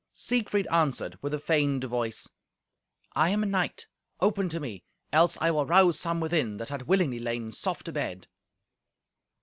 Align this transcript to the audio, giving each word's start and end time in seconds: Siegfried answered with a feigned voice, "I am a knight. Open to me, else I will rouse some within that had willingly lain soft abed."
Siegfried 0.15 0.67
answered 0.71 1.15
with 1.21 1.31
a 1.31 1.37
feigned 1.39 1.83
voice, 1.83 2.27
"I 3.15 3.29
am 3.29 3.43
a 3.43 3.45
knight. 3.45 3.85
Open 4.19 4.49
to 4.49 4.59
me, 4.59 4.83
else 5.13 5.37
I 5.39 5.51
will 5.51 5.67
rouse 5.67 5.99
some 5.99 6.19
within 6.19 6.57
that 6.57 6.69
had 6.69 6.87
willingly 6.87 7.19
lain 7.19 7.51
soft 7.51 7.87
abed." 7.87 8.25